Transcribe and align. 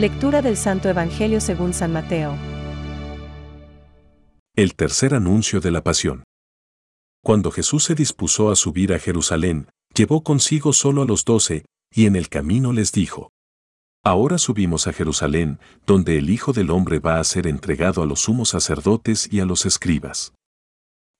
Lectura 0.00 0.40
del 0.40 0.56
Santo 0.56 0.88
Evangelio 0.88 1.42
según 1.42 1.74
San 1.74 1.92
Mateo. 1.92 2.34
El 4.56 4.74
tercer 4.74 5.12
anuncio 5.12 5.60
de 5.60 5.70
la 5.70 5.84
pasión. 5.84 6.24
Cuando 7.22 7.50
Jesús 7.50 7.84
se 7.84 7.94
dispuso 7.94 8.50
a 8.50 8.56
subir 8.56 8.94
a 8.94 8.98
Jerusalén, 8.98 9.68
llevó 9.94 10.22
consigo 10.22 10.72
solo 10.72 11.02
a 11.02 11.04
los 11.04 11.26
doce, 11.26 11.66
y 11.94 12.06
en 12.06 12.16
el 12.16 12.30
camino 12.30 12.72
les 12.72 12.92
dijo, 12.92 13.28
Ahora 14.02 14.38
subimos 14.38 14.86
a 14.86 14.94
Jerusalén, 14.94 15.58
donde 15.84 16.16
el 16.16 16.30
Hijo 16.30 16.54
del 16.54 16.70
Hombre 16.70 16.98
va 16.98 17.20
a 17.20 17.24
ser 17.24 17.46
entregado 17.46 18.02
a 18.02 18.06
los 18.06 18.20
sumos 18.20 18.48
sacerdotes 18.48 19.30
y 19.30 19.40
a 19.40 19.44
los 19.44 19.66
escribas. 19.66 20.32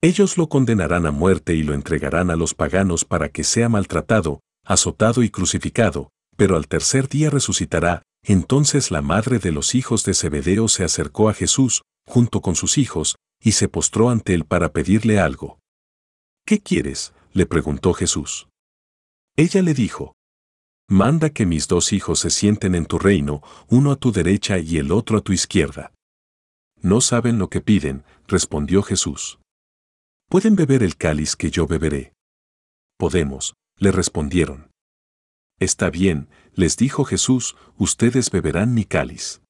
Ellos 0.00 0.38
lo 0.38 0.48
condenarán 0.48 1.04
a 1.04 1.10
muerte 1.10 1.56
y 1.56 1.64
lo 1.64 1.74
entregarán 1.74 2.30
a 2.30 2.36
los 2.36 2.54
paganos 2.54 3.04
para 3.04 3.28
que 3.28 3.42
sea 3.42 3.68
maltratado, 3.68 4.38
azotado 4.64 5.24
y 5.24 5.30
crucificado, 5.30 6.10
pero 6.36 6.54
al 6.54 6.68
tercer 6.68 7.08
día 7.08 7.28
resucitará. 7.28 8.04
Entonces 8.28 8.90
la 8.90 9.00
madre 9.00 9.38
de 9.38 9.52
los 9.52 9.74
hijos 9.74 10.04
de 10.04 10.12
Zebedeo 10.12 10.68
se 10.68 10.84
acercó 10.84 11.30
a 11.30 11.34
Jesús, 11.34 11.80
junto 12.06 12.42
con 12.42 12.56
sus 12.56 12.76
hijos, 12.76 13.16
y 13.40 13.52
se 13.52 13.68
postró 13.68 14.10
ante 14.10 14.34
él 14.34 14.44
para 14.44 14.70
pedirle 14.70 15.18
algo. 15.18 15.58
¿Qué 16.44 16.60
quieres? 16.60 17.14
le 17.32 17.46
preguntó 17.46 17.94
Jesús. 17.94 18.46
Ella 19.34 19.62
le 19.62 19.72
dijo, 19.72 20.14
Manda 20.90 21.30
que 21.30 21.46
mis 21.46 21.68
dos 21.68 21.94
hijos 21.94 22.18
se 22.18 22.28
sienten 22.28 22.74
en 22.74 22.84
tu 22.84 22.98
reino, 22.98 23.42
uno 23.68 23.92
a 23.92 23.96
tu 23.96 24.12
derecha 24.12 24.58
y 24.58 24.76
el 24.76 24.92
otro 24.92 25.16
a 25.16 25.20
tu 25.22 25.32
izquierda. 25.32 25.94
No 26.82 27.00
saben 27.00 27.38
lo 27.38 27.48
que 27.48 27.62
piden, 27.62 28.04
respondió 28.26 28.82
Jesús. 28.82 29.38
¿Pueden 30.28 30.54
beber 30.54 30.82
el 30.82 30.96
cáliz 30.96 31.34
que 31.34 31.50
yo 31.50 31.66
beberé? 31.66 32.12
Podemos, 32.98 33.54
le 33.78 33.90
respondieron. 33.90 34.70
Está 35.60 35.90
bien, 35.90 36.28
les 36.54 36.76
dijo 36.76 37.04
Jesús, 37.04 37.56
ustedes 37.76 38.30
beberán 38.30 38.74
mi 38.74 38.84
cáliz. 38.84 39.40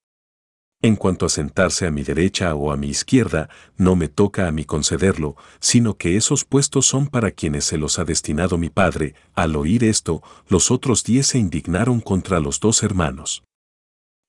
En 0.81 0.95
cuanto 0.95 1.25
a 1.25 1.29
sentarse 1.29 1.85
a 1.87 1.91
mi 1.91 2.03
derecha 2.03 2.55
o 2.55 2.71
a 2.71 2.77
mi 2.77 2.87
izquierda, 2.87 3.49
no 3.75 3.97
me 3.97 4.07
toca 4.07 4.47
a 4.47 4.51
mí 4.51 4.63
concederlo, 4.63 5.35
sino 5.59 5.97
que 5.97 6.15
esos 6.15 6.45
puestos 6.45 6.85
son 6.85 7.07
para 7.07 7.31
quienes 7.31 7.65
se 7.65 7.77
los 7.77 7.99
ha 7.99 8.05
destinado 8.05 8.57
mi 8.57 8.69
Padre. 8.69 9.13
Al 9.35 9.57
oír 9.57 9.83
esto, 9.83 10.23
los 10.47 10.71
otros 10.71 11.03
diez 11.03 11.27
se 11.27 11.37
indignaron 11.37 11.99
contra 11.99 12.39
los 12.39 12.61
dos 12.61 12.81
hermanos. 12.81 13.43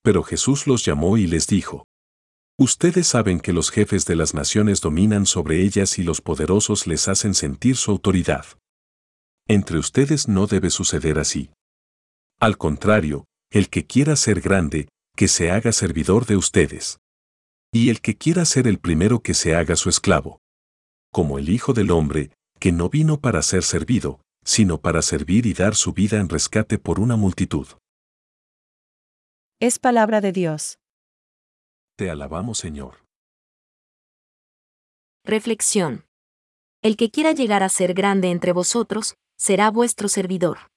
Pero 0.03 0.25
Jesús 0.25 0.67
los 0.67 0.85
llamó 0.85 1.17
y 1.19 1.29
les 1.29 1.47
dijo, 1.47 1.85
Ustedes 2.59 3.07
saben 3.07 3.39
que 3.39 3.53
los 3.53 3.71
jefes 3.71 4.05
de 4.05 4.17
las 4.17 4.35
naciones 4.35 4.81
dominan 4.81 5.27
sobre 5.27 5.63
ellas 5.63 5.99
y 5.99 6.03
los 6.03 6.21
poderosos 6.21 6.87
les 6.89 7.07
hacen 7.07 7.35
sentir 7.35 7.77
su 7.77 7.93
autoridad. 7.93 8.45
Entre 9.47 9.79
ustedes 9.79 10.27
no 10.27 10.47
debe 10.47 10.71
suceder 10.71 11.19
así. 11.19 11.51
Al 12.41 12.57
contrario, 12.57 13.27
el 13.51 13.69
que 13.69 13.87
quiera 13.87 14.17
ser 14.17 14.41
grande, 14.41 14.89
que 15.15 15.29
se 15.29 15.51
haga 15.51 15.73
servidor 15.73 16.25
de 16.25 16.37
ustedes. 16.37 16.99
Y 17.71 17.91
el 17.91 18.01
que 18.01 18.17
quiera 18.17 18.47
ser 18.47 18.67
el 18.67 18.79
primero 18.79 19.21
que 19.21 19.35
se 19.35 19.55
haga 19.55 19.77
su 19.77 19.91
esclavo. 19.91 20.41
Como 21.13 21.39
el 21.39 21.51
Hijo 21.51 21.75
del 21.75 21.91
Hombre, 21.91 22.33
que 22.59 22.73
no 22.73 22.89
vino 22.89 23.21
para 23.21 23.43
ser 23.43 23.63
servido, 23.63 24.23
sino 24.43 24.81
para 24.81 25.03
servir 25.03 25.45
y 25.45 25.53
dar 25.53 25.75
su 25.75 25.93
vida 25.93 26.19
en 26.19 26.31
rescate 26.31 26.79
por 26.79 26.99
una 26.99 27.17
multitud. 27.17 27.67
Es 29.61 29.79
palabra 29.79 30.23
de 30.23 30.33
Dios. 30.33 30.79
Te 31.97 32.09
alabamos, 32.09 32.57
Señor. 32.57 33.05
Reflexión. 35.25 36.07
El 36.81 36.97
que 36.97 37.11
quiera 37.11 37.33
llegar 37.33 37.63
a 37.63 37.69
ser 37.69 37.93
grande 37.93 38.31
entre 38.31 38.53
vosotros, 38.53 39.17
será 39.37 39.71
vuestro 39.71 40.09
servidor. 40.09 40.71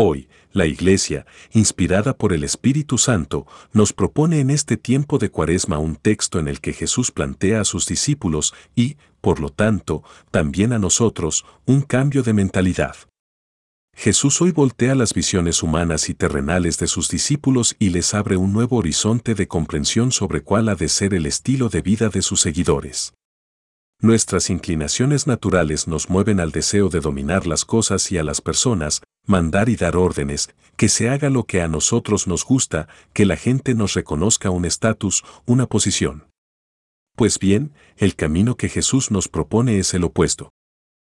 Hoy, 0.00 0.28
la 0.52 0.66
Iglesia, 0.66 1.26
inspirada 1.50 2.16
por 2.16 2.32
el 2.32 2.44
Espíritu 2.44 2.98
Santo, 2.98 3.48
nos 3.72 3.92
propone 3.92 4.38
en 4.38 4.50
este 4.50 4.76
tiempo 4.76 5.18
de 5.18 5.28
Cuaresma 5.28 5.78
un 5.78 5.96
texto 5.96 6.38
en 6.38 6.46
el 6.46 6.60
que 6.60 6.72
Jesús 6.72 7.10
plantea 7.10 7.62
a 7.62 7.64
sus 7.64 7.86
discípulos 7.86 8.54
y, 8.76 8.96
por 9.20 9.40
lo 9.40 9.48
tanto, 9.48 10.04
también 10.30 10.72
a 10.72 10.78
nosotros, 10.78 11.44
un 11.66 11.82
cambio 11.82 12.22
de 12.22 12.32
mentalidad. 12.32 12.94
Jesús 13.92 14.40
hoy 14.40 14.52
voltea 14.52 14.94
las 14.94 15.12
visiones 15.14 15.64
humanas 15.64 16.08
y 16.08 16.14
terrenales 16.14 16.78
de 16.78 16.86
sus 16.86 17.08
discípulos 17.08 17.74
y 17.80 17.90
les 17.90 18.14
abre 18.14 18.36
un 18.36 18.52
nuevo 18.52 18.76
horizonte 18.76 19.34
de 19.34 19.48
comprensión 19.48 20.12
sobre 20.12 20.42
cuál 20.42 20.68
ha 20.68 20.76
de 20.76 20.88
ser 20.88 21.12
el 21.12 21.26
estilo 21.26 21.70
de 21.70 21.82
vida 21.82 22.08
de 22.08 22.22
sus 22.22 22.40
seguidores. 22.40 23.14
Nuestras 24.00 24.48
inclinaciones 24.48 25.26
naturales 25.26 25.88
nos 25.88 26.08
mueven 26.08 26.38
al 26.38 26.52
deseo 26.52 26.88
de 26.88 27.00
dominar 27.00 27.48
las 27.48 27.64
cosas 27.64 28.12
y 28.12 28.18
a 28.18 28.22
las 28.22 28.40
personas, 28.40 29.02
mandar 29.28 29.68
y 29.68 29.76
dar 29.76 29.96
órdenes, 29.96 30.54
que 30.76 30.88
se 30.88 31.10
haga 31.10 31.30
lo 31.30 31.44
que 31.44 31.60
a 31.60 31.68
nosotros 31.68 32.26
nos 32.26 32.44
gusta, 32.44 32.88
que 33.12 33.26
la 33.26 33.36
gente 33.36 33.74
nos 33.74 33.94
reconozca 33.94 34.50
un 34.50 34.64
estatus, 34.64 35.24
una 35.44 35.66
posición. 35.66 36.28
Pues 37.14 37.38
bien, 37.38 37.74
el 37.96 38.14
camino 38.14 38.56
que 38.56 38.68
Jesús 38.68 39.10
nos 39.10 39.28
propone 39.28 39.78
es 39.78 39.92
el 39.92 40.04
opuesto. 40.04 40.50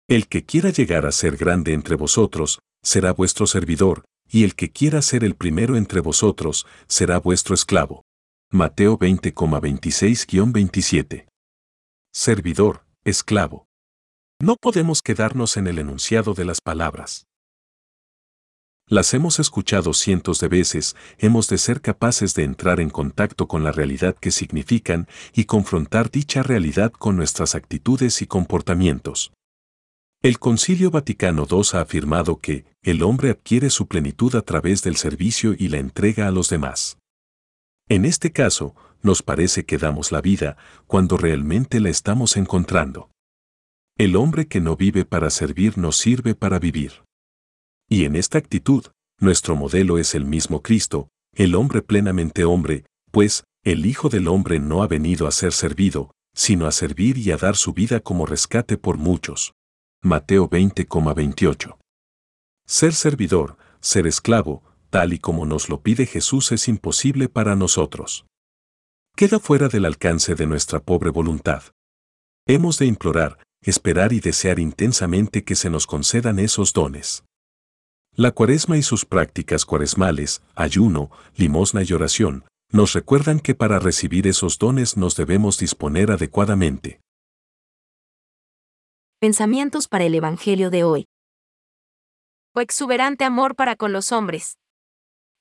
El 0.09 0.27
que 0.29 0.45
quiera 0.45 0.71
llegar 0.71 1.07
a 1.07 1.13
ser 1.13 1.37
grande 1.37 1.73
entre 1.73 1.95
vosotros, 1.95 2.59
será 2.83 3.13
vuestro 3.13 3.47
servidor, 3.47 4.05
y 4.29 4.43
el 4.45 4.57
que 4.57 4.71
quiera 4.71 5.01
ser 5.01 5.25
el 5.25 5.37
primero 5.37 5.77
entre 5.77 6.01
vosotros, 6.01 6.67
será 6.89 7.19
vuestro 7.19 7.55
esclavo. 7.55 8.03
Mateo 8.51 8.99
20,26-27. 8.99 11.29
Servidor, 12.13 12.85
esclavo. 13.05 13.67
No 14.41 14.57
podemos 14.57 15.03
quedarnos 15.03 15.57
en 15.57 15.69
el 15.69 15.79
enunciado 15.79 16.35
de 16.35 16.45
las 16.45 16.61
palabras. 16.61 17.27
Las 18.93 19.15
hemos 19.15 19.39
escuchado 19.39 19.95
cientos 19.95 20.39
de 20.39 20.49
veces, 20.49 20.97
hemos 21.17 21.49
de 21.49 21.57
ser 21.57 21.81
capaces 21.81 22.35
de 22.35 22.45
entrar 22.45 22.79
en 22.79 22.91
contacto 22.91 23.49
con 23.49 23.65
la 23.65 23.73
realidad 23.73 24.15
que 24.15 24.31
significan 24.31 25.09
y 25.33 25.47
confrontar 25.47 26.11
dicha 26.11 26.43
realidad 26.43 26.93
con 26.93 27.17
nuestras 27.17 27.55
actitudes 27.55 28.21
y 28.21 28.27
comportamientos. 28.27 29.33
El 30.21 30.39
Concilio 30.39 30.91
Vaticano 30.91 31.47
II 31.51 31.63
ha 31.73 31.81
afirmado 31.81 32.39
que 32.39 32.67
el 32.83 33.03
hombre 33.03 33.31
adquiere 33.31 33.71
su 33.71 33.87
plenitud 33.87 34.35
a 34.35 34.43
través 34.43 34.83
del 34.83 34.97
servicio 34.97 35.55
y 35.59 35.69
la 35.69 35.79
entrega 35.79 36.29
a 36.29 36.31
los 36.31 36.51
demás. 36.51 36.99
En 37.89 38.05
este 38.05 38.31
caso, 38.31 38.75
nos 39.01 39.23
parece 39.23 39.65
que 39.65 39.79
damos 39.79 40.13
la 40.13 40.21
vida 40.21 40.59
cuando 40.87 41.17
realmente 41.17 41.81
la 41.81 41.89
estamos 41.89 42.37
encontrando. 42.37 43.09
El 43.97 44.17
hombre 44.17 44.49
que 44.49 44.61
no 44.61 44.77
vive 44.77 45.07
para 45.07 45.31
servir 45.31 45.79
no 45.79 45.93
sirve 45.93 46.35
para 46.35 46.59
vivir. 46.59 46.93
Y 47.93 48.07
en 48.07 48.17
esta 48.17 48.39
actitud, 48.39 48.87
nuestro 49.21 49.55
modelo 49.55 49.99
es 49.99 50.15
el 50.15 50.25
mismo 50.25 50.63
Cristo, 50.63 51.11
el 51.35 51.55
hombre 51.55 51.83
plenamente 51.83 52.43
hombre, 52.43 52.87
pues, 53.11 53.45
el 53.65 53.85
Hijo 53.85 54.09
del 54.09 54.29
Hombre 54.29 54.59
no 54.61 54.83
ha 54.83 54.87
venido 54.87 55.27
a 55.27 55.31
ser 55.31 55.53
servido, 55.53 56.11
sino 56.35 56.67
a 56.67 56.73
servir 56.73 57.19
y 57.19 57.33
a 57.33 57.37
dar 57.37 57.55
su 57.55 57.75
vida 57.75 58.01
como 58.01 58.25
rescate 58.25 58.79
por 58.79 58.97
muchos. 58.97 59.53
Mateo 60.03 60.49
20,28. 60.49 61.77
Ser 62.67 62.95
servidor, 62.95 63.59
ser 63.83 64.07
esclavo, 64.07 64.63
tal 64.89 65.13
y 65.13 65.19
como 65.19 65.45
nos 65.45 65.69
lo 65.69 65.83
pide 65.83 66.07
Jesús 66.07 66.51
es 66.53 66.69
imposible 66.69 67.29
para 67.29 67.57
nosotros. 67.57 68.25
Queda 69.15 69.39
fuera 69.39 69.69
del 69.69 69.85
alcance 69.85 70.35
de 70.35 70.47
nuestra 70.47 70.81
pobre 70.81 71.11
voluntad. 71.11 71.65
Hemos 72.47 72.79
de 72.79 72.87
implorar, 72.87 73.37
esperar 73.61 74.15
y 74.15 74.21
desear 74.21 74.61
intensamente 74.61 75.45
que 75.45 75.57
se 75.57 75.69
nos 75.69 75.87
concedan 75.87 76.39
esos 76.39 76.73
dones. 76.73 77.23
La 78.15 78.31
cuaresma 78.31 78.77
y 78.77 78.83
sus 78.83 79.07
prácticas 79.07 79.65
cuaresmales, 79.65 80.43
ayuno, 80.55 81.11
limosna 81.35 81.83
y 81.83 81.95
oración, 81.95 82.45
nos 82.71 82.93
recuerdan 82.93 83.41
que 83.41 83.55
para 83.55 83.79
recibir 83.79 84.27
esos 84.27 84.59
dones 84.59 84.99
nos 84.99 85.17
debemos 85.17 85.57
disponer 85.57 86.11
adecuadamente. 86.11 87.01
Pensamientos 89.19 89.89
para 89.89 90.05
el 90.05 90.15
Evangelio 90.15 90.69
de 90.69 90.85
hoy. 90.85 91.07
O 92.55 92.61
exuberante 92.61 93.25
amor 93.25 93.55
para 93.57 93.77
con 93.77 93.95
los 93.95 94.13
hombres. 94.13 94.59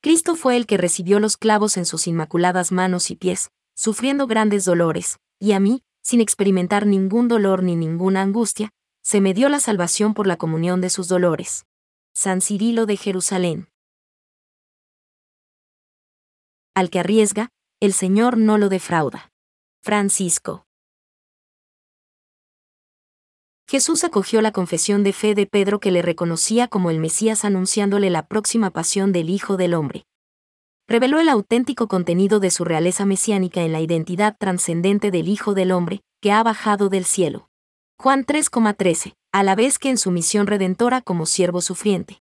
Cristo 0.01 0.37
fue 0.37 0.55
el 0.55 0.65
que 0.65 0.77
recibió 0.77 1.19
los 1.19 1.35
clavos 1.35 1.75
en 1.75 1.85
sus 1.85 2.07
inmaculadas 2.07 2.71
manos 2.71 3.11
y 3.11 3.17
pies, 3.17 3.49
sufriendo 3.75 4.27
grandes 4.27 4.63
dolores, 4.63 5.17
y 5.39 5.51
a 5.51 5.59
mí, 5.59 5.83
sin 6.01 6.21
experimentar 6.21 6.85
ningún 6.85 7.27
dolor 7.27 7.63
ni 7.63 7.75
ninguna 7.75 8.21
angustia, 8.21 8.69
se 9.03 9.19
me 9.19 9.33
dio 9.33 9.49
la 9.49 9.59
salvación 9.59 10.13
por 10.13 10.25
la 10.25 10.37
comunión 10.37 10.79
de 10.79 10.89
sus 10.89 11.09
dolores. 11.09 11.65
San 12.13 12.41
Cirilo 12.41 12.85
de 12.85 12.97
Jerusalén. 12.97 13.69
Al 16.75 16.89
que 16.89 16.99
arriesga, 16.99 17.49
el 17.79 17.93
Señor 17.93 18.37
no 18.37 18.57
lo 18.57 18.67
defrauda. 18.67 19.31
Francisco. 19.81 20.65
Jesús 23.67 24.03
acogió 24.03 24.41
la 24.41 24.51
confesión 24.51 25.03
de 25.03 25.13
fe 25.13 25.35
de 25.35 25.47
Pedro 25.47 25.79
que 25.79 25.91
le 25.91 26.01
reconocía 26.01 26.67
como 26.67 26.91
el 26.91 26.99
Mesías 26.99 27.45
anunciándole 27.45 28.09
la 28.09 28.27
próxima 28.27 28.71
pasión 28.71 29.13
del 29.13 29.29
Hijo 29.29 29.55
del 29.55 29.73
Hombre. 29.73 30.05
Reveló 30.89 31.21
el 31.21 31.29
auténtico 31.29 31.87
contenido 31.87 32.41
de 32.41 32.51
su 32.51 32.65
realeza 32.65 33.05
mesiánica 33.05 33.61
en 33.61 33.71
la 33.71 33.79
identidad 33.79 34.35
trascendente 34.37 35.11
del 35.11 35.29
Hijo 35.29 35.53
del 35.53 35.71
Hombre, 35.71 36.01
que 36.21 36.33
ha 36.33 36.43
bajado 36.43 36.89
del 36.89 37.05
cielo. 37.05 37.50
Juan 38.03 38.25
3,13 38.25 39.13
a 39.31 39.43
la 39.43 39.53
vez 39.53 39.77
que 39.77 39.91
en 39.91 39.99
su 39.99 40.09
misión 40.09 40.47
redentora 40.47 41.01
como 41.01 41.27
siervo 41.27 41.61
sufriente. 41.61 42.23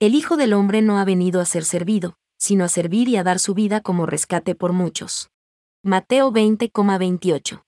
El 0.00 0.16
Hijo 0.16 0.36
del 0.36 0.52
Hombre 0.52 0.82
no 0.82 0.98
ha 0.98 1.04
venido 1.04 1.40
a 1.40 1.44
ser 1.44 1.64
servido, 1.64 2.16
sino 2.38 2.64
a 2.64 2.68
servir 2.68 3.08
y 3.08 3.16
a 3.16 3.22
dar 3.22 3.38
su 3.38 3.54
vida 3.54 3.80
como 3.80 4.06
rescate 4.06 4.56
por 4.56 4.72
muchos. 4.72 5.30
Mateo 5.84 6.32
20,28. 6.32 7.62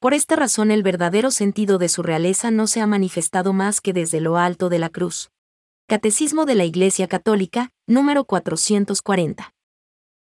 Por 0.00 0.14
esta 0.14 0.34
razón 0.34 0.72
el 0.72 0.82
verdadero 0.82 1.30
sentido 1.30 1.78
de 1.78 1.88
su 1.88 2.02
realeza 2.02 2.50
no 2.50 2.66
se 2.66 2.80
ha 2.80 2.88
manifestado 2.88 3.52
más 3.52 3.80
que 3.80 3.92
desde 3.92 4.20
lo 4.20 4.36
alto 4.36 4.68
de 4.68 4.80
la 4.80 4.88
cruz. 4.88 5.30
Catecismo 5.86 6.44
de 6.44 6.56
la 6.56 6.64
Iglesia 6.64 7.06
Católica, 7.06 7.70
número 7.86 8.24
440. 8.24 9.54